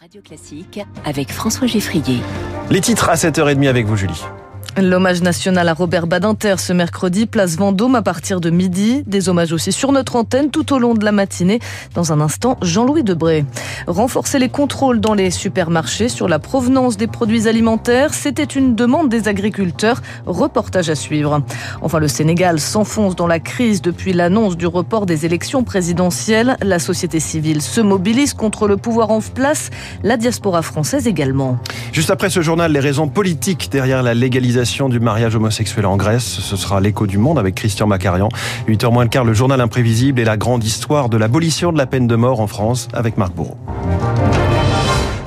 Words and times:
Radio 0.00 0.22
Classique 0.22 0.80
avec 1.04 1.30
François 1.30 1.66
Geffrier. 1.66 2.20
Les 2.70 2.80
titres 2.80 3.10
à 3.10 3.16
7h30 3.16 3.68
avec 3.68 3.84
vous, 3.84 3.96
Julie. 3.96 4.24
L'hommage 4.82 5.20
national 5.20 5.68
à 5.68 5.74
Robert 5.74 6.06
Badinter 6.06 6.54
ce 6.58 6.72
mercredi, 6.72 7.26
place 7.26 7.56
Vendôme 7.56 7.96
à 7.96 8.02
partir 8.02 8.40
de 8.40 8.48
midi. 8.48 9.02
Des 9.06 9.28
hommages 9.28 9.52
aussi 9.52 9.72
sur 9.72 9.92
notre 9.92 10.16
antenne 10.16 10.50
tout 10.50 10.72
au 10.72 10.78
long 10.78 10.94
de 10.94 11.04
la 11.04 11.12
matinée. 11.12 11.58
Dans 11.94 12.14
un 12.14 12.20
instant, 12.20 12.56
Jean-Louis 12.62 13.02
Debré. 13.02 13.44
Renforcer 13.86 14.38
les 14.38 14.48
contrôles 14.48 14.98
dans 15.00 15.12
les 15.12 15.30
supermarchés 15.30 16.08
sur 16.08 16.28
la 16.28 16.38
provenance 16.38 16.96
des 16.96 17.08
produits 17.08 17.46
alimentaires, 17.46 18.14
c'était 18.14 18.44
une 18.44 18.74
demande 18.74 19.10
des 19.10 19.28
agriculteurs. 19.28 20.00
Reportage 20.24 20.88
à 20.88 20.94
suivre. 20.94 21.42
Enfin, 21.82 21.98
le 21.98 22.08
Sénégal 22.08 22.58
s'enfonce 22.58 23.14
dans 23.16 23.26
la 23.26 23.38
crise 23.38 23.82
depuis 23.82 24.14
l'annonce 24.14 24.56
du 24.56 24.66
report 24.66 25.04
des 25.04 25.26
élections 25.26 25.62
présidentielles. 25.62 26.56
La 26.62 26.78
société 26.78 27.20
civile 27.20 27.60
se 27.60 27.82
mobilise 27.82 28.32
contre 28.32 28.66
le 28.66 28.78
pouvoir 28.78 29.10
en 29.10 29.20
place, 29.20 29.68
la 30.02 30.16
diaspora 30.16 30.62
française 30.62 31.06
également. 31.06 31.58
Juste 31.92 32.10
après 32.10 32.30
ce 32.30 32.40
journal, 32.40 32.72
les 32.72 32.80
raisons 32.80 33.08
politiques 33.08 33.68
derrière 33.70 34.02
la 34.02 34.14
légalisation 34.14 34.69
du 34.70 35.00
mariage 35.00 35.34
homosexuel 35.34 35.84
en 35.84 35.96
Grèce. 35.96 36.24
Ce 36.24 36.56
sera 36.56 36.80
l'écho 36.80 37.06
du 37.06 37.18
monde 37.18 37.38
avec 37.38 37.56
Christian 37.56 37.88
Macarian. 37.88 38.28
8h 38.68 38.92
moins 38.92 39.02
le 39.02 39.08
quart, 39.08 39.24
le 39.24 39.34
journal 39.34 39.60
imprévisible 39.60 40.20
et 40.20 40.24
la 40.24 40.36
grande 40.36 40.62
histoire 40.62 41.08
de 41.08 41.16
l'abolition 41.16 41.72
de 41.72 41.78
la 41.78 41.86
peine 41.86 42.06
de 42.06 42.16
mort 42.16 42.40
en 42.40 42.46
France 42.46 42.88
avec 42.92 43.16
Marc 43.16 43.34
Bourreau. 43.34 43.56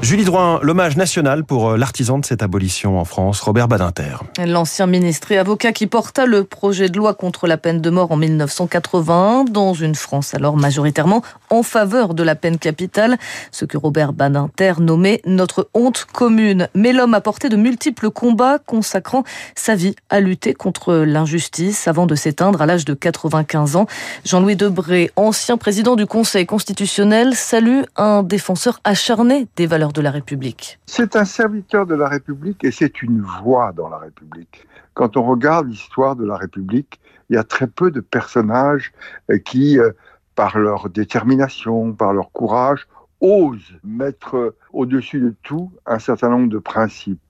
Julie 0.04 0.26
Drouin, 0.26 0.60
l'hommage 0.62 0.98
national 0.98 1.46
pour 1.46 1.70
euh, 1.70 1.78
l'artisan 1.78 2.20
de 2.20 2.26
cette 2.26 2.44
abolition 2.44 3.00
en 3.00 3.06
France, 3.06 3.40
Robert 3.40 3.70
Badinter. 3.70 4.18
L'ancien 4.46 4.86
ministre 4.86 5.32
et 5.32 5.38
avocat 5.38 5.72
qui 5.72 5.88
porta 5.88 6.26
le 6.26 6.44
projet 6.44 6.90
de 6.90 6.98
loi 6.98 7.14
contre 7.14 7.48
la 7.48 7.56
peine 7.56 7.80
de 7.80 7.90
mort 7.90 8.12
en 8.12 8.18
1981 8.18 9.46
dans 9.46 9.74
une 9.74 9.96
France 9.96 10.34
alors 10.34 10.58
majoritairement 10.58 11.24
en 11.50 11.64
faveur 11.64 12.16
de 12.16 12.22
la 12.22 12.36
peine 12.36 12.58
capitale, 12.58 13.18
ce 13.52 13.64
que 13.64 13.78
Robert 13.78 14.12
Badinter 14.12 14.74
nommait 14.80 15.22
notre 15.26 15.70
honte 15.74 16.06
commune. 16.12 16.68
Mais 16.76 16.92
l'homme 16.92 17.14
a 17.14 17.22
porté 17.22 17.48
de 17.48 17.56
multiples 17.56 18.10
combats 18.10 18.60
consacrant 18.60 19.24
sa 19.56 19.74
vie 19.74 19.96
à 20.10 20.20
lutter 20.20 20.54
contre 20.54 20.96
l'injustice 20.96 21.88
avant 21.88 22.08
de 22.08 22.16
s'éteindre 22.16 22.62
à 22.62 22.66
l'âge 22.66 22.84
de 22.84 22.94
95 22.94 23.78
ans. 23.78 23.86
Jean-Louis 24.26 24.58
Debré, 24.58 25.12
ancien 25.16 25.56
président 25.56 25.96
du 25.96 26.08
Conseil 26.08 26.46
constitutionnel, 26.46 27.36
salue 27.36 27.84
un 27.96 28.22
défenseur 28.22 28.82
acharné 28.84 29.48
des 29.56 29.66
valeurs 29.66 29.93
de 29.94 30.02
la 30.02 30.12
République. 30.12 30.80
C'est 30.86 31.16
un 31.16 31.26
serviteur 31.26 31.86
de 31.86 31.96
la 31.96 32.10
République 32.10 32.64
et 32.64 32.72
c'est 32.72 33.02
une 33.02 33.22
voix 33.22 33.72
dans 33.72 33.90
la 33.90 33.98
République. 33.98 34.68
Quand 34.94 35.16
on 35.16 35.24
regarde 35.24 35.68
l'histoire 35.68 36.16
de 36.16 36.26
la 36.26 36.36
République, 36.36 37.00
il 37.30 37.36
y 37.36 37.40
a 37.40 37.44
très 37.44 37.68
peu 37.68 37.92
de 37.92 38.02
personnages 38.02 38.92
euh, 39.32 39.38
qui, 39.38 39.80
euh, 39.80 39.92
par 40.36 40.58
leur 40.58 40.90
détermination, 40.90 41.94
par 41.94 42.14
leur 42.14 42.32
courage, 42.32 42.88
osent 43.22 43.80
mettre 43.84 44.56
au-dessus 44.74 45.22
de 45.22 45.34
tout 45.44 45.72
un 45.86 46.00
certain 46.00 46.30
nombre 46.30 46.50
de 46.50 46.60
principes. 46.60 47.22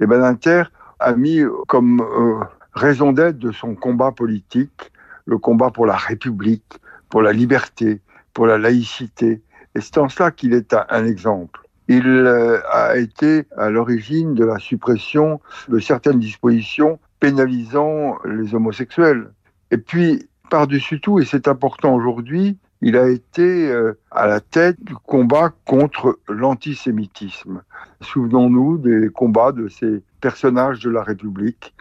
Et 0.00 0.06
Badinter 0.06 0.64
a 0.98 1.14
mis 1.14 1.42
comme 1.68 2.00
euh, 2.00 2.44
raison 2.72 3.12
d'être 3.12 3.38
de 3.38 3.52
son 3.52 3.74
combat 3.74 4.10
politique 4.10 4.90
le 5.26 5.38
combat 5.38 5.70
pour 5.70 5.86
la 5.86 5.96
République, 5.96 6.80
pour 7.08 7.20
la 7.20 7.32
liberté, 7.32 8.00
pour 8.32 8.46
la 8.46 8.58
laïcité. 8.58 9.42
Et 9.74 9.80
c'est 9.80 9.98
en 9.98 10.08
cela 10.08 10.30
qu'il 10.30 10.54
est 10.54 10.74
un 10.74 11.04
exemple 11.04 11.65
il 11.88 12.06
euh, 12.06 12.58
a 12.70 12.96
été 12.96 13.44
à 13.56 13.70
l'origine 13.70 14.34
de 14.34 14.44
la 14.44 14.58
suppression 14.58 15.40
de 15.68 15.78
certaines 15.78 16.18
dispositions 16.18 16.98
pénalisant 17.20 18.18
les 18.24 18.54
homosexuels. 18.54 19.30
Et 19.70 19.78
puis, 19.78 20.28
par-dessus 20.50 21.00
tout, 21.00 21.20
et 21.20 21.24
c'est 21.24 21.48
important 21.48 21.94
aujourd'hui, 21.94 22.58
il 22.82 22.96
a 22.96 23.08
été 23.08 23.70
euh, 23.70 23.98
à 24.10 24.26
la 24.26 24.40
tête 24.40 24.82
du 24.82 24.94
combat 24.94 25.52
contre 25.64 26.18
l'antisémitisme. 26.28 27.62
Souvenons-nous 28.00 28.78
des 28.78 29.08
combats 29.08 29.52
de 29.52 29.68
ces 29.68 30.02
personnages 30.20 30.80
de 30.80 30.90
la 30.90 31.02
République 31.02 31.74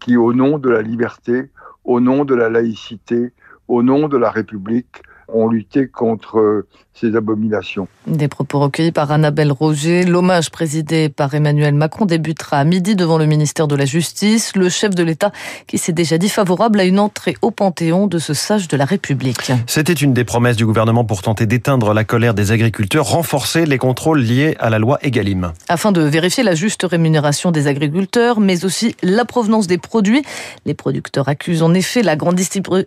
qui, 0.00 0.16
au 0.16 0.32
nom 0.32 0.58
de 0.58 0.70
la 0.70 0.82
liberté, 0.82 1.50
au 1.84 2.00
nom 2.00 2.24
de 2.24 2.34
la 2.34 2.48
laïcité, 2.48 3.32
au 3.68 3.82
nom 3.82 4.08
de 4.08 4.16
la 4.16 4.30
République, 4.30 5.02
ont 5.32 5.48
lutté 5.48 5.88
contre 5.88 6.66
ces 6.94 7.16
abominations. 7.16 7.88
Des 8.06 8.28
propos 8.28 8.60
recueillis 8.60 8.92
par 8.92 9.10
Annabelle 9.12 9.50
Roger. 9.50 10.04
L'hommage 10.04 10.50
présidé 10.50 11.08
par 11.08 11.34
Emmanuel 11.34 11.74
Macron 11.74 12.04
débutera 12.04 12.58
à 12.58 12.64
midi 12.64 12.94
devant 12.94 13.16
le 13.16 13.24
ministère 13.24 13.66
de 13.66 13.74
la 13.74 13.86
Justice. 13.86 14.54
Le 14.56 14.68
chef 14.68 14.94
de 14.94 15.02
l'État 15.02 15.32
qui 15.66 15.78
s'est 15.78 15.92
déjà 15.92 16.18
dit 16.18 16.28
favorable 16.28 16.80
à 16.80 16.84
une 16.84 16.98
entrée 16.98 17.36
au 17.40 17.50
Panthéon 17.50 18.06
de 18.08 18.18
ce 18.18 18.34
sage 18.34 18.68
de 18.68 18.76
la 18.76 18.84
République. 18.84 19.52
C'était 19.66 19.92
une 19.94 20.12
des 20.12 20.24
promesses 20.24 20.56
du 20.56 20.66
gouvernement 20.66 21.04
pour 21.04 21.22
tenter 21.22 21.46
d'éteindre 21.46 21.94
la 21.94 22.04
colère 22.04 22.34
des 22.34 22.52
agriculteurs, 22.52 23.06
renforcer 23.06 23.64
les 23.64 23.78
contrôles 23.78 24.20
liés 24.20 24.54
à 24.60 24.68
la 24.68 24.78
loi 24.78 24.98
Egalim. 25.02 25.52
Afin 25.68 25.92
de 25.92 26.02
vérifier 26.02 26.44
la 26.44 26.54
juste 26.54 26.82
rémunération 26.88 27.50
des 27.52 27.68
agriculteurs, 27.68 28.38
mais 28.38 28.64
aussi 28.66 28.94
la 29.02 29.24
provenance 29.24 29.66
des 29.66 29.78
produits. 29.78 30.22
Les 30.66 30.74
producteurs 30.74 31.28
accusent 31.28 31.62
en 31.62 31.72
effet 31.72 32.02
la 32.02 32.16
grande, 32.16 32.38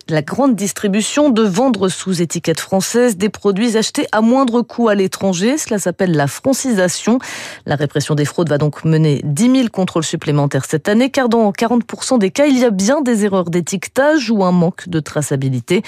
la 0.08 0.22
grande 0.22 0.54
distribution 0.54 1.30
de 1.30 1.42
vendre 1.42 1.88
sous 1.88 2.22
étiquette 2.22 2.35
française 2.58 3.16
des 3.16 3.28
produits 3.28 3.76
achetés 3.76 4.06
à 4.12 4.20
moindre 4.20 4.62
coût 4.62 4.88
à 4.88 4.94
l'étranger. 4.94 5.58
Cela 5.58 5.78
s'appelle 5.78 6.12
la 6.12 6.26
francisation. 6.26 7.18
La 7.66 7.76
répression 7.76 8.14
des 8.14 8.24
fraudes 8.24 8.48
va 8.48 8.58
donc 8.58 8.84
mener 8.84 9.20
10 9.24 9.52
000 9.56 9.68
contrôles 9.72 10.04
supplémentaires 10.04 10.64
cette 10.64 10.88
année, 10.88 11.10
car 11.10 11.28
dans 11.28 11.50
40% 11.50 12.18
des 12.18 12.30
cas, 12.30 12.46
il 12.46 12.58
y 12.58 12.64
a 12.64 12.70
bien 12.70 13.00
des 13.00 13.24
erreurs 13.24 13.50
d'étiquetage 13.50 14.30
ou 14.30 14.44
un 14.44 14.52
manque 14.52 14.88
de 14.88 15.00
traçabilité. 15.00 15.82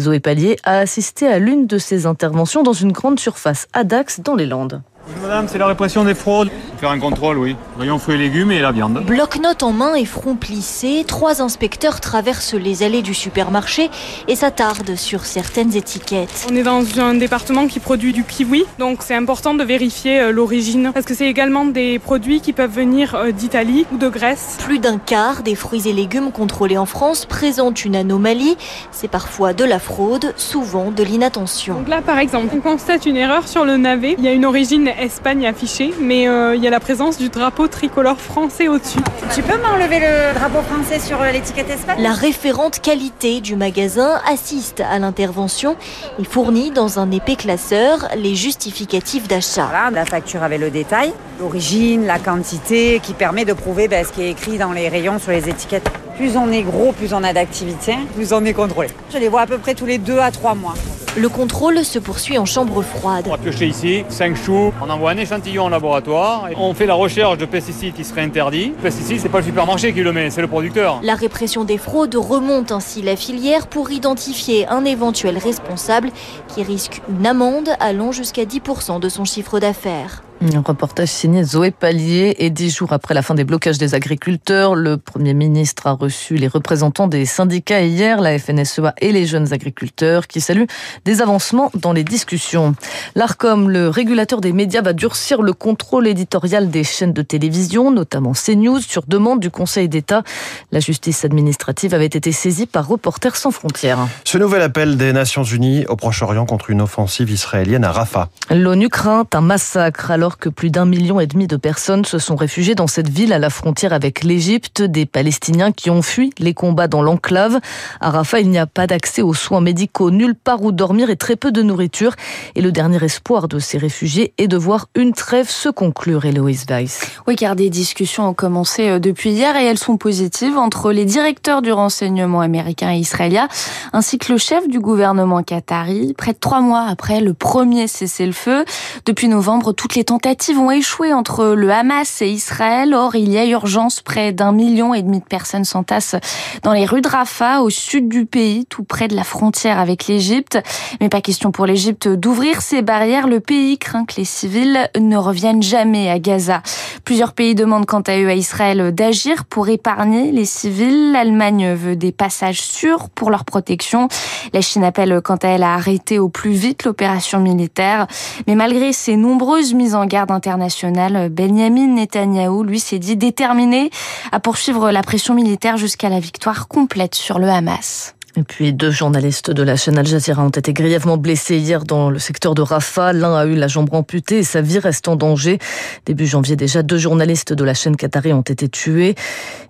Zoé 0.00 0.20
Pallier 0.20 0.56
a 0.64 0.78
assisté 0.78 1.26
à 1.26 1.38
l'une 1.38 1.66
de 1.66 1.78
ces 1.78 2.06
interventions 2.06 2.62
dans 2.62 2.72
une 2.72 2.92
grande 2.92 3.18
surface 3.18 3.66
à 3.72 3.84
Dax 3.84 4.20
dans 4.20 4.34
les 4.34 4.46
Landes. 4.46 4.82
Madame, 5.22 5.48
c'est 5.48 5.58
la 5.58 5.66
répression 5.66 6.04
des 6.04 6.14
fraudes. 6.14 6.50
Faire 6.84 6.92
un 6.92 6.98
contrôle, 6.98 7.38
oui. 7.38 7.56
Rayon 7.78 7.98
fruits 7.98 8.16
et 8.16 8.18
légumes 8.18 8.52
et 8.52 8.60
la 8.60 8.70
viande. 8.70 9.02
Bloc-notes 9.06 9.62
en 9.62 9.72
main 9.72 9.94
et 9.94 10.04
front 10.04 10.36
plissé, 10.36 11.02
trois 11.06 11.40
inspecteurs 11.40 11.98
traversent 11.98 12.52
les 12.52 12.82
allées 12.82 13.00
du 13.00 13.14
supermarché 13.14 13.88
et 14.28 14.36
s'attardent 14.36 14.94
sur 14.94 15.24
certaines 15.24 15.74
étiquettes. 15.74 16.46
On 16.50 16.54
est 16.54 16.62
dans 16.62 16.82
un 17.00 17.14
département 17.14 17.68
qui 17.68 17.80
produit 17.80 18.12
du 18.12 18.22
kiwi, 18.22 18.64
donc 18.78 18.98
c'est 19.00 19.14
important 19.14 19.54
de 19.54 19.64
vérifier 19.64 20.20
euh, 20.20 20.30
l'origine 20.30 20.90
parce 20.92 21.06
que 21.06 21.14
c'est 21.14 21.26
également 21.26 21.64
des 21.64 21.98
produits 21.98 22.42
qui 22.42 22.52
peuvent 22.52 22.74
venir 22.74 23.14
euh, 23.14 23.32
d'Italie 23.32 23.86
ou 23.90 23.96
de 23.96 24.10
Grèce. 24.10 24.58
Plus 24.62 24.78
d'un 24.78 24.98
quart 24.98 25.42
des 25.42 25.54
fruits 25.54 25.88
et 25.88 25.94
légumes 25.94 26.32
contrôlés 26.32 26.76
en 26.76 26.84
France 26.84 27.24
présentent 27.24 27.86
une 27.86 27.96
anomalie. 27.96 28.58
C'est 28.90 29.08
parfois 29.08 29.54
de 29.54 29.64
la 29.64 29.78
fraude, 29.78 30.34
souvent 30.36 30.90
de 30.90 31.02
l'inattention. 31.02 31.76
Donc 31.76 31.88
là, 31.88 32.02
par 32.02 32.18
exemple, 32.18 32.54
on 32.54 32.60
constate 32.60 33.06
une 33.06 33.16
erreur 33.16 33.48
sur 33.48 33.64
le 33.64 33.78
navet. 33.78 34.16
Il 34.18 34.24
y 34.24 34.28
a 34.28 34.32
une 34.32 34.44
origine 34.44 34.88
Espagne 34.88 35.46
affichée, 35.46 35.94
mais 35.98 36.28
euh, 36.28 36.54
il 36.54 36.62
y 36.62 36.66
a 36.66 36.73
la 36.74 36.80
présence 36.80 37.18
du 37.18 37.28
drapeau 37.28 37.68
tricolore 37.68 38.18
français 38.18 38.66
au-dessus. 38.66 38.98
Tu 39.32 39.42
peux 39.42 39.56
m'enlever 39.58 40.00
le 40.00 40.34
drapeau 40.34 40.60
français 40.60 40.98
sur 40.98 41.22
euh, 41.22 41.30
l'étiquette 41.30 41.70
Espagne 41.70 42.02
La 42.02 42.10
référente 42.10 42.80
qualité 42.80 43.40
du 43.40 43.54
magasin 43.54 44.20
assiste 44.28 44.80
à 44.80 44.98
l'intervention 44.98 45.76
et 46.18 46.24
fournit 46.24 46.72
dans 46.72 46.98
un 46.98 47.12
épais 47.12 47.36
classeur 47.36 48.08
les 48.16 48.34
justificatifs 48.34 49.28
d'achat. 49.28 49.68
Voilà, 49.70 49.90
la 49.92 50.04
facture 50.04 50.42
avec 50.42 50.58
le 50.58 50.70
détail, 50.72 51.12
l'origine, 51.38 52.06
la 52.06 52.18
quantité, 52.18 52.98
qui 53.00 53.12
permet 53.12 53.44
de 53.44 53.52
prouver 53.52 53.86
ben, 53.86 54.04
ce 54.04 54.10
qui 54.10 54.22
est 54.22 54.30
écrit 54.30 54.58
dans 54.58 54.72
les 54.72 54.88
rayons 54.88 55.20
sur 55.20 55.30
les 55.30 55.48
étiquettes. 55.48 55.88
Plus 56.16 56.36
on 56.36 56.50
est 56.50 56.62
gros, 56.62 56.90
plus 56.90 57.14
on 57.14 57.22
a 57.22 57.32
d'activité, 57.32 57.94
plus 58.16 58.32
on 58.32 58.44
est 58.44 58.52
contrôlé. 58.52 58.88
Je 59.12 59.18
les 59.18 59.28
vois 59.28 59.42
à 59.42 59.46
peu 59.46 59.58
près 59.58 59.74
tous 59.74 59.86
les 59.86 59.98
deux 59.98 60.18
à 60.18 60.32
trois 60.32 60.56
mois. 60.56 60.74
Le 61.16 61.28
contrôle 61.28 61.84
se 61.84 62.00
poursuit 62.00 62.38
en 62.38 62.44
chambre 62.44 62.82
froide. 62.82 63.26
On 63.28 63.30
va 63.30 63.38
piocher 63.38 63.68
ici 63.68 64.04
5 64.08 64.36
choux, 64.36 64.72
on 64.82 64.90
envoie 64.90 65.12
un 65.12 65.16
échantillon 65.16 65.62
en 65.62 65.68
laboratoire, 65.68 66.48
et 66.50 66.56
on 66.58 66.74
fait 66.74 66.86
la 66.86 66.94
recherche 66.94 67.38
de 67.38 67.44
pesticides 67.44 67.94
qui 67.94 68.02
seraient 68.02 68.22
interdits. 68.22 68.72
Le 68.76 68.82
pesticide, 68.82 69.20
c'est 69.20 69.28
pas 69.28 69.38
le 69.38 69.44
supermarché 69.44 69.92
qui 69.92 70.02
le 70.02 70.12
met, 70.12 70.30
c'est 70.30 70.40
le 70.40 70.48
producteur. 70.48 70.98
La 71.04 71.14
répression 71.14 71.62
des 71.62 71.78
fraudes 71.78 72.16
remonte 72.16 72.72
ainsi 72.72 73.00
la 73.00 73.14
filière 73.14 73.68
pour 73.68 73.92
identifier 73.92 74.66
un 74.66 74.84
éventuel 74.84 75.38
responsable 75.38 76.10
qui 76.48 76.64
risque 76.64 77.00
une 77.08 77.28
amende 77.28 77.68
allant 77.78 78.10
jusqu'à 78.10 78.44
10% 78.44 78.98
de 78.98 79.08
son 79.08 79.24
chiffre 79.24 79.60
d'affaires. 79.60 80.24
Un 80.52 80.60
reportage 80.60 81.08
signé 81.08 81.42
Zoé 81.42 81.70
Pallier 81.70 82.36
et 82.38 82.50
dix 82.50 82.68
jours 82.68 82.92
après 82.92 83.14
la 83.14 83.22
fin 83.22 83.34
des 83.34 83.44
blocages 83.44 83.78
des 83.78 83.94
agriculteurs, 83.94 84.74
le 84.74 84.98
Premier 84.98 85.32
ministre 85.32 85.86
a 85.86 85.92
reçu 85.92 86.34
les 86.34 86.48
représentants 86.48 87.08
des 87.08 87.24
syndicats 87.24 87.80
hier, 87.80 88.20
la 88.20 88.38
FNSEA 88.38 88.94
et 89.00 89.10
les 89.10 89.24
jeunes 89.24 89.54
agriculteurs 89.54 90.26
qui 90.26 90.42
saluent 90.42 90.66
des 91.06 91.22
avancements 91.22 91.70
dans 91.74 91.94
les 91.94 92.04
discussions. 92.04 92.76
L'ARCOM, 93.14 93.70
le 93.70 93.88
régulateur 93.88 94.42
des 94.42 94.52
médias, 94.52 94.82
va 94.82 94.92
durcir 94.92 95.40
le 95.40 95.54
contrôle 95.54 96.06
éditorial 96.06 96.70
des 96.70 96.84
chaînes 96.84 97.14
de 97.14 97.22
télévision, 97.22 97.90
notamment 97.90 98.32
CNews, 98.32 98.80
sur 98.80 99.04
demande 99.08 99.40
du 99.40 99.50
Conseil 99.50 99.88
d'État. 99.88 100.24
La 100.72 100.80
justice 100.80 101.24
administrative 101.24 101.94
avait 101.94 102.04
été 102.04 102.32
saisie 102.32 102.66
par 102.66 102.86
Reporters 102.86 103.36
sans 103.36 103.50
frontières. 103.50 104.06
Ce 104.24 104.36
nouvel 104.36 104.60
appel 104.60 104.98
des 104.98 105.14
Nations 105.14 105.44
Unies 105.44 105.86
au 105.88 105.96
Proche-Orient 105.96 106.44
contre 106.44 106.68
une 106.68 106.82
offensive 106.82 107.30
israélienne 107.30 107.84
à 107.84 107.92
Rafah. 107.92 108.28
L'ONU 108.50 108.90
craint 108.90 109.24
un 109.32 109.40
massacre 109.40 110.10
alors 110.10 110.33
savoir 110.34 110.38
que 110.38 110.48
plus 110.48 110.70
d'un 110.70 110.86
million 110.86 111.20
et 111.20 111.26
demi 111.26 111.46
de 111.46 111.56
personnes 111.56 112.04
se 112.04 112.18
sont 112.18 112.36
réfugiées 112.36 112.74
dans 112.74 112.86
cette 112.86 113.08
ville 113.08 113.32
à 113.32 113.38
la 113.38 113.50
frontière 113.50 113.92
avec 113.92 114.24
l'Égypte, 114.24 114.82
des 114.82 115.06
Palestiniens 115.06 115.70
qui 115.70 115.90
ont 115.90 116.02
fui 116.02 116.30
les 116.38 116.54
combats 116.54 116.88
dans 116.88 117.02
l'enclave. 117.02 117.60
À 118.00 118.10
Rafah, 118.10 118.40
il 118.40 118.48
n'y 118.48 118.58
a 118.58 118.66
pas 118.66 118.86
d'accès 118.86 119.22
aux 119.22 119.34
soins 119.34 119.60
médicaux, 119.60 120.10
nulle 120.10 120.34
part 120.34 120.62
où 120.62 120.72
dormir 120.72 121.10
et 121.10 121.16
très 121.16 121.36
peu 121.36 121.52
de 121.52 121.62
nourriture. 121.62 122.14
Et 122.54 122.62
le 122.62 122.72
dernier 122.72 123.02
espoir 123.04 123.48
de 123.48 123.58
ces 123.58 123.78
réfugiés 123.78 124.32
est 124.38 124.48
de 124.48 124.56
voir 124.56 124.88
une 124.94 125.12
trêve 125.12 125.48
se 125.48 125.68
conclure, 125.68 126.24
Héloïse 126.24 126.64
Weiss. 126.68 127.00
Oui, 127.26 127.36
car 127.36 127.54
des 127.54 127.70
discussions 127.70 128.28
ont 128.28 128.34
commencé 128.34 128.88
euh, 128.88 128.98
depuis 128.98 129.30
hier 129.30 129.56
et 129.56 129.64
elles 129.64 129.78
sont 129.78 129.98
positives 129.98 130.56
entre 130.56 130.90
les 130.90 131.04
directeurs 131.04 131.60
du 131.60 131.72
renseignement 131.72 132.40
américain 132.40 132.92
et 132.92 132.98
israélien, 132.98 133.48
ainsi 133.92 134.18
que 134.18 134.32
le 134.32 134.38
chef 134.38 134.68
du 134.68 134.80
gouvernement 134.80 135.42
qatari, 135.42 136.14
près 136.16 136.32
de 136.32 136.38
trois 136.38 136.60
mois 136.60 136.86
après 136.88 137.20
le 137.20 137.34
premier 137.34 137.86
cessez-le-feu. 137.86 138.64
Depuis 139.04 139.28
novembre, 139.28 139.72
toutes 139.72 139.94
les 139.94 140.04
tentatives 140.04 140.23
ont 140.56 140.70
échoué 140.70 141.12
entre 141.12 141.48
le 141.48 141.70
Hamas 141.70 142.22
et 142.22 142.28
Israël. 142.28 142.94
Or, 142.94 143.14
il 143.14 143.30
y 143.30 143.36
a 143.36 143.44
urgence. 143.44 144.00
Près 144.00 144.32
d'un 144.32 144.52
million 144.52 144.94
et 144.94 145.02
demi 145.02 145.20
de 145.20 145.24
personnes 145.24 145.64
s'entassent 145.64 146.16
dans 146.62 146.72
les 146.72 146.86
rues 146.86 147.02
de 147.02 147.08
Rafah, 147.08 147.60
au 147.60 147.68
sud 147.68 148.08
du 148.08 148.24
pays, 148.24 148.64
tout 148.64 148.84
près 148.84 149.06
de 149.06 149.14
la 149.14 149.24
frontière 149.24 149.78
avec 149.78 150.06
l'Égypte. 150.06 150.58
Mais 151.00 151.10
pas 151.10 151.20
question 151.20 151.50
pour 151.52 151.66
l'Égypte 151.66 152.08
d'ouvrir 152.08 152.62
ses 152.62 152.80
barrières. 152.80 153.26
Le 153.26 153.40
pays 153.40 153.76
craint 153.76 154.06
que 154.06 154.14
les 154.16 154.24
civils 154.24 154.88
ne 154.98 155.16
reviennent 155.16 155.62
jamais 155.62 156.10
à 156.10 156.18
Gaza. 156.18 156.62
Plusieurs 157.04 157.34
pays 157.34 157.54
demandent 157.54 157.86
quant 157.86 158.00
à 158.00 158.16
eux 158.18 158.28
à 158.28 158.34
Israël 158.34 158.94
d'agir 158.94 159.44
pour 159.44 159.68
épargner 159.68 160.32
les 160.32 160.46
civils. 160.46 161.12
L'Allemagne 161.12 161.74
veut 161.74 161.96
des 161.96 162.12
passages 162.12 162.62
sûrs 162.62 163.10
pour 163.10 163.30
leur 163.30 163.44
protection. 163.44 164.08
La 164.54 164.62
Chine 164.62 164.84
appelle 164.84 165.20
quant 165.22 165.36
à 165.36 165.48
elle 165.48 165.62
à 165.62 165.74
arrêter 165.74 166.18
au 166.18 166.30
plus 166.30 166.52
vite 166.52 166.84
l'opération 166.84 167.40
militaire. 167.40 168.06
Mais 168.46 168.54
malgré 168.54 168.94
ces 168.94 169.16
nombreuses 169.16 169.74
mises 169.74 169.94
en 169.94 170.03
garde 170.06 170.30
internationales, 170.30 171.28
Benjamin 171.30 171.94
Netanyahou, 171.94 172.62
lui, 172.62 172.80
s'est 172.80 172.98
dit 172.98 173.16
déterminé 173.16 173.90
à 174.32 174.40
poursuivre 174.40 174.90
la 174.90 175.02
pression 175.02 175.34
militaire 175.34 175.76
jusqu'à 175.76 176.08
la 176.08 176.20
victoire 176.20 176.68
complète 176.68 177.14
sur 177.14 177.38
le 177.38 177.48
Hamas. 177.48 178.14
Et 178.36 178.42
puis 178.42 178.72
deux 178.72 178.90
journalistes 178.90 179.52
de 179.52 179.62
la 179.62 179.76
chaîne 179.76 179.96
Al 179.96 180.06
Jazeera 180.06 180.42
ont 180.42 180.48
été 180.48 180.72
grièvement 180.72 181.16
blessés 181.16 181.56
hier 181.56 181.84
dans 181.84 182.10
le 182.10 182.18
secteur 182.18 182.56
de 182.56 182.62
Rafah. 182.62 183.12
L'un 183.12 183.36
a 183.36 183.46
eu 183.46 183.54
la 183.54 183.68
jambe 183.68 183.88
amputée 183.92 184.38
et 184.38 184.42
sa 184.42 184.60
vie 184.60 184.80
reste 184.80 185.06
en 185.06 185.14
danger. 185.14 185.60
Début 186.04 186.26
janvier 186.26 186.56
déjà, 186.56 186.82
deux 186.82 186.98
journalistes 186.98 187.52
de 187.52 187.62
la 187.62 187.74
chaîne 187.74 187.94
Qatari 187.94 188.32
ont 188.32 188.40
été 188.40 188.68
tués 188.68 189.14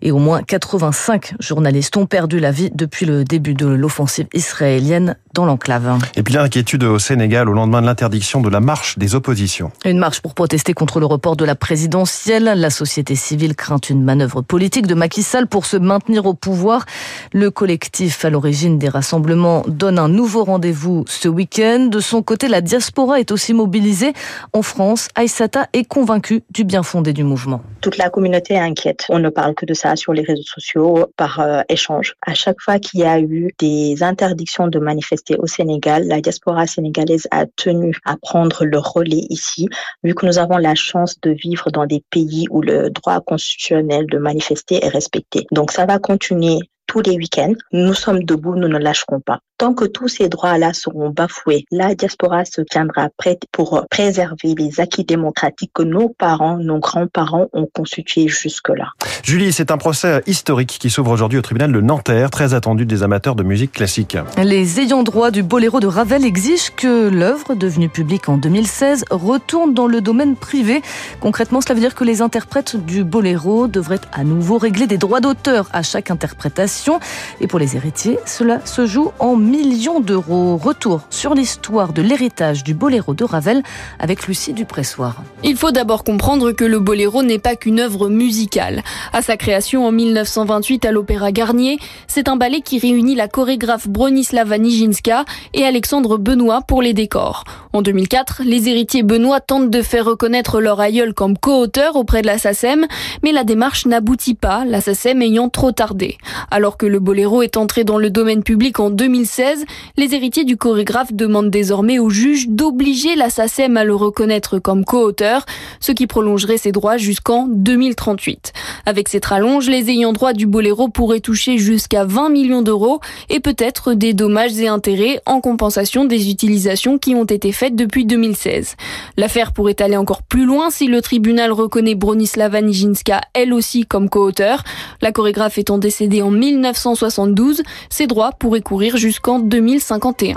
et 0.01 0.13
au 0.13 0.19
moins 0.19 0.43
85 0.43 1.35
journalistes 1.41 1.95
ont 1.99 2.07
perdu 2.07 2.41
la 2.41 2.53
vie 2.53 2.71
depuis 2.75 3.05
le 3.05 3.25
début 3.25 3.53
de 3.53 3.67
l'offensive 3.67 4.29
israélienne 4.33 5.17
dans 5.35 5.45
l'enclave. 5.45 5.99
Et 6.17 6.23
puis 6.23 6.33
l'inquiétude 6.33 6.85
au 6.85 6.99
Sénégal 6.99 7.51
au 7.51 7.53
lendemain 7.53 7.83
de 7.83 7.87
l'interdiction 7.87 8.41
de 8.41 8.49
la 8.49 8.61
marche 8.61 8.99
des 8.99 9.15
oppositions. 9.15 9.73
Une 9.85 9.99
marche 9.99 10.21
pour 10.21 10.33
protester 10.33 10.73
contre 10.73 11.01
le 11.01 11.07
report 11.07 11.37
de 11.37 11.45
la 11.45 11.55
présidentielle. 11.55 12.45
La 12.45 12.71
société 12.71 13.15
civile 13.15 13.57
craint 13.57 13.81
une 13.91 14.03
manœuvre 14.03 14.41
politique 14.41 14.87
de 14.87 14.95
Macky 14.95 15.23
Sall 15.23 15.49
pour 15.49 15.67
se 15.67 15.77
maintenir 15.77 16.25
au 16.25 16.33
pouvoir. 16.33 16.87
Le 17.33 17.51
collectif 17.51 18.25
à 18.25 18.31
l'origine 18.31 18.54
des 18.55 18.89
rassemblements 18.89 19.65
donne 19.67 19.99
un 19.99 20.09
nouveau 20.09 20.45
rendez-vous 20.45 21.05
ce 21.09 21.29
week-end. 21.29 21.89
De 21.91 21.99
son 21.99 22.23
côté, 22.23 22.47
la 22.47 22.61
diaspora 22.61 23.19
est 23.19 23.33
aussi 23.33 23.53
mobilisée. 23.53 24.13
En 24.53 24.63
France, 24.63 25.09
Aïsata 25.17 25.67
est 25.73 25.85
convaincue 25.85 26.43
du 26.51 26.63
bien 26.63 26.85
fondé 26.85 27.13
du 27.13 27.25
mouvement. 27.25 27.63
Toute 27.81 27.99
la 27.99 28.11
communauté 28.11 28.55
est 28.55 28.59
inquiète. 28.59 29.07
On 29.09 29.19
ne 29.19 29.29
parle 29.29 29.55
que 29.55 29.67
de 29.67 29.75
ça 29.75 29.97
sur 29.97 30.13
les 30.13 30.23
réseaux 30.23 30.45
sociaux 30.45 31.07
par 31.17 31.41
euh, 31.41 31.63
échange. 31.69 32.15
À 32.25 32.35
chaque 32.35 32.61
fois 32.61 32.79
qu'il 32.79 33.01
y 33.01 33.05
a 33.05 33.19
eu 33.21 33.53
des 33.59 34.03
interdictions 34.03 34.69
de 34.69 34.79
manifester 34.79 35.37
au 35.37 35.47
Sénégal, 35.47 36.07
la 36.07 36.21
diaspora 36.21 36.67
sénégalaise 36.69 37.27
a 37.33 37.47
tenu 37.47 37.97
à 38.05 38.17
prendre 38.17 38.65
le 38.65 38.79
relais 38.79 39.27
ici, 39.31 39.69
vu 40.05 40.15
que 40.15 40.27
nous 40.27 40.39
avons 40.39 40.59
la 40.59 40.77
chance 40.77 41.21
de 41.21 41.31
vivre 41.31 41.71
dans 41.73 41.87
des 41.87 42.05
pays 42.11 42.47
où 42.51 42.63
le 42.63 42.91
droit 42.91 43.21
constitutionnel 43.21 44.07
de 44.07 44.19
manifester 44.19 44.85
est 44.85 44.89
respecté. 44.89 45.47
Donc 45.51 45.73
ça 45.73 45.87
va 45.87 45.99
continuer 45.99 46.61
tous 46.95 47.11
les 47.11 47.17
week-ends. 47.17 47.55
Nous 47.73 47.93
sommes 47.93 48.23
debout, 48.23 48.55
nous 48.55 48.69
ne 48.69 48.79
lâcherons 48.79 49.19
pas. 49.19 49.41
Tant 49.57 49.73
que 49.73 49.85
tous 49.85 50.09
ces 50.09 50.29
droits-là 50.29 50.73
seront 50.73 51.11
bafoués, 51.11 51.65
la 51.71 51.95
diaspora 51.95 52.45
se 52.45 52.61
tiendra 52.61 53.09
prête 53.17 53.43
pour 53.53 53.87
préserver 53.89 54.53
les 54.59 54.81
acquis 54.81 55.05
démocratiques 55.05 55.71
que 55.73 55.85
nos 55.85 56.09
parents, 56.09 56.57
nos 56.57 56.81
grands-parents 56.81 57.47
ont 57.53 57.69
constitués 57.73 58.27
jusque-là. 58.27 58.89
Julie, 59.23 59.53
c'est 59.53 59.71
un 59.71 59.79
procès 59.79 60.23
historique 60.27 60.77
qui 60.81 60.91
s'ouvre 60.91 61.13
aujourd'hui 61.13 61.39
au 61.39 61.43
tribunal 61.43 61.73
de 61.73 61.81
Nanterre, 61.81 62.31
très 62.31 62.53
attendu 62.53 62.85
des 62.85 63.05
amateurs 63.05 63.37
de 63.37 63.45
musique 63.45 63.71
classique. 63.71 64.17
Les 64.43 64.81
ayants 64.81 65.05
droit 65.05 65.31
du 65.31 65.45
boléro 65.45 65.79
de 65.79 65.87
Ravel 65.87 66.25
exigent 66.25 66.73
que 66.77 67.09
l'œuvre, 67.09 67.55
devenue 67.55 67.89
publique 67.89 68.29
en 68.29 68.39
2016, 68.39 69.05
retourne 69.11 69.73
dans 69.73 69.87
le 69.87 70.01
domaine 70.01 70.35
privé. 70.35 70.83
Concrètement, 71.21 71.61
cela 71.61 71.77
veut 71.77 71.81
dire 71.81 71.95
que 71.95 72.03
les 72.03 72.23
interprètes 72.23 72.75
du 72.75 73.05
boléro 73.05 73.69
devraient 73.69 74.01
à 74.13 74.25
nouveau 74.25 74.59
régler 74.59 74.89
des 74.89 74.99
droits 74.99 75.21
d'auteur 75.21 75.69
à 75.73 75.85
chaque 75.85 76.11
interprétation. 76.11 76.99
Et 77.41 77.47
pour 77.47 77.61
les 77.61 77.77
héritiers, 77.77 78.19
cela 78.27 78.59
se 78.67 78.85
joue 78.87 79.13
en 79.21 79.44
millions 79.45 80.01
d'euros. 80.01 80.57
Retour 80.57 81.03
sur 81.11 81.35
l'histoire 81.35 81.93
de 81.93 82.03
l'héritage 82.03 82.65
du 82.65 82.75
boléro 82.75 83.15
de 83.15 83.25
Ravel 83.25 83.63
avec 83.99 84.27
Lucie 84.27 84.53
Dupressoir. 84.53 85.23
Il 85.43 85.57
faut 85.57 85.71
d'abord 85.71 86.03
comprendre 86.03 86.53
que 86.53 86.65
le 86.65 86.81
boléro 86.81 87.23
n'est 87.23 87.39
pas 87.39 87.55
qu'une 87.55 87.81
œuvre 87.81 88.09
musicale. 88.09 88.83
À 89.13 89.23
sa 89.23 89.37
création 89.37 89.87
en 89.87 89.93
1928 89.93 90.85
à 90.87 90.93
l'Opéra 90.93 91.31
Garnier, 91.33 91.79
c'est 92.07 92.29
un 92.29 92.37
ballet 92.37 92.61
qui 92.61 92.79
réunit 92.79 93.15
la 93.15 93.29
chorégraphe 93.29 93.89
Bronislava 93.89 94.59
Nijinska 94.59 95.25
et 95.53 95.65
Alexandre 95.65 96.19
Benoît 96.19 96.63
pour 96.63 96.83
les 96.83 96.95
décors. 96.95 97.45
En 97.73 97.83
2004, 97.83 98.43
les 98.45 98.69
héritiers 98.69 99.03
Benoît 99.03 99.41
tentent 99.41 99.71
de 99.71 99.83
faire 99.83 100.07
reconnaître 100.07 100.61
leur 100.61 100.81
aïeul 100.81 101.13
comme 101.13 101.37
co-auteur 101.37 101.97
auprès 101.97 102.23
de 102.23 102.27
la 102.27 102.39
SACEM, 102.39 102.87
mais 103.23 103.33
la 103.33 103.45
démarche 103.45 103.87
n'aboutit 103.87 104.35
pas, 104.35 104.65
la 104.65 104.81
SACEM 104.81 105.23
ayant 105.23 105.49
trop 105.49 105.73
tardé. 105.73 106.19
Alors 106.51 106.77
que 106.77 106.87
le 106.87 107.01
boléro 107.01 107.43
est 107.43 107.57
entré 107.57 107.85
dans 107.85 107.99
le 107.99 108.11
domaine 108.11 108.43
public 108.43 108.81
en 108.81 108.91
2016, 109.37 109.65
les 109.97 110.15
héritiers 110.15 110.45
du 110.45 110.57
chorégraphe 110.57 111.13
demandent 111.13 111.51
désormais 111.51 111.99
au 111.99 112.09
juge 112.09 112.49
d'obliger 112.49 113.17
la 113.17 113.31
SACEM 113.31 113.77
à 113.77 113.85
le 113.85 113.95
reconnaître 113.95 114.59
comme 114.59 114.85
co-auteur, 114.85 115.45
ce 115.81 115.93
qui 115.93 116.07
prolongerait 116.07 116.57
ses 116.57 116.73
droits 116.73 116.99
jusqu'en 116.99 117.47
2038. 117.49 118.53
Avec 118.87 119.09
cette 119.09 119.25
rallonge, 119.25 119.69
les 119.69 119.91
ayants 119.91 120.13
droit 120.13 120.35
du 120.35 120.47
boléro 120.47 120.89
pourraient 120.89 121.21
toucher 121.21 121.59
jusqu'à 121.59 122.05
20 122.05 122.29
millions 122.29 122.63
d'euros 122.63 123.01
et 123.29 123.41
peut-être 123.41 123.95
des 123.95 124.15
dommages 124.15 124.59
et 124.59 124.69
intérêts 124.69 125.21
en 125.27 125.41
compensation 125.41 126.05
des 126.05 126.31
utilisations 126.31 126.99
qui 126.99 127.15
ont 127.15 127.25
été 127.25 127.51
faites 127.51 127.75
depuis 127.75 128.05
2016. 128.05 128.77
L'affaire 129.17 129.53
pourrait 129.53 129.81
aller 129.81 129.97
encore 129.97 130.23
plus 130.23 130.45
loin 130.45 130.71
si 130.71 130.87
le 130.87 131.03
tribunal 131.03 131.51
reconnaît 131.51 131.95
Bronislava 131.95 132.61
Nijinska 132.61 133.21
elle 133.33 133.53
aussi 133.53 133.85
comme 133.85 134.09
co-auteur. 134.09 134.63
La 135.03 135.13
chorégraphe 135.13 135.59
étant 135.59 135.79
décédée 135.79 136.23
en 136.23 136.31
1972, 136.31 137.63
ses 137.91 138.07
droits 138.07 138.33
pourraient 138.33 138.61
courir 138.61 138.97
jusqu'en 138.97 139.24
2051. 139.27 140.37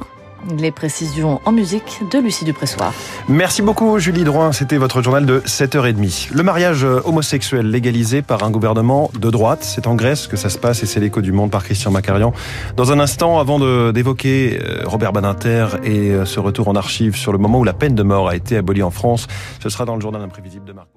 Les 0.59 0.71
précisions 0.71 1.41
en 1.45 1.51
musique 1.51 2.03
de 2.09 2.19
Lucie 2.19 2.45
Dupressoir. 2.45 2.93
Merci 3.27 3.61
beaucoup 3.61 3.99
Julie 3.99 4.23
Drouin, 4.23 4.53
c'était 4.53 4.77
votre 4.77 5.01
journal 5.01 5.25
de 5.25 5.39
7h30. 5.41 6.33
Le 6.33 6.43
mariage 6.43 6.83
homosexuel 6.83 7.69
légalisé 7.69 8.21
par 8.21 8.43
un 8.43 8.51
gouvernement 8.51 9.11
de 9.19 9.29
droite, 9.29 9.63
c'est 9.63 9.87
en 9.87 9.95
Grèce 9.95 10.27
que 10.27 10.37
ça 10.37 10.49
se 10.49 10.57
passe 10.57 10.83
et 10.83 10.85
c'est 10.85 11.01
l'écho 11.01 11.21
du 11.21 11.33
monde 11.33 11.51
par 11.51 11.63
Christian 11.65 11.91
Macarian. 11.91 12.33
Dans 12.77 12.91
un 12.91 12.99
instant, 12.99 13.39
avant 13.39 13.59
d'évoquer 13.91 14.59
euh, 14.61 14.83
Robert 14.85 15.11
Badinter 15.11 15.67
et 15.83 16.11
euh, 16.11 16.25
ce 16.25 16.39
retour 16.39 16.69
en 16.69 16.75
archive 16.75 17.17
sur 17.17 17.33
le 17.33 17.39
moment 17.39 17.59
où 17.59 17.63
la 17.65 17.73
peine 17.73 17.95
de 17.95 18.03
mort 18.03 18.29
a 18.29 18.35
été 18.35 18.55
abolie 18.57 18.83
en 18.83 18.91
France, 18.91 19.27
ce 19.61 19.69
sera 19.69 19.83
dans 19.85 19.95
le 19.95 20.01
journal 20.01 20.21
imprévisible 20.21 20.65
de 20.65 20.73
Marco. 20.73 20.96